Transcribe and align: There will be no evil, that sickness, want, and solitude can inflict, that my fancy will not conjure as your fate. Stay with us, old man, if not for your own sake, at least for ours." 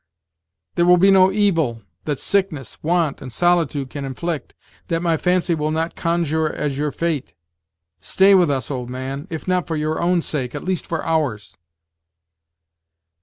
There 0.73 0.85
will 0.87 0.97
be 0.97 1.11
no 1.11 1.31
evil, 1.31 1.83
that 2.05 2.17
sickness, 2.17 2.81
want, 2.81 3.21
and 3.21 3.31
solitude 3.31 3.91
can 3.91 4.03
inflict, 4.03 4.55
that 4.87 5.03
my 5.03 5.15
fancy 5.15 5.53
will 5.53 5.69
not 5.69 5.95
conjure 5.95 6.51
as 6.51 6.75
your 6.75 6.89
fate. 6.91 7.35
Stay 7.99 8.33
with 8.33 8.49
us, 8.49 8.71
old 8.71 8.89
man, 8.89 9.27
if 9.29 9.47
not 9.47 9.67
for 9.67 9.75
your 9.75 10.01
own 10.01 10.23
sake, 10.23 10.55
at 10.55 10.63
least 10.65 10.87
for 10.87 11.05
ours." 11.05 11.55